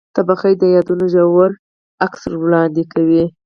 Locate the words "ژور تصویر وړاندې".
1.13-2.83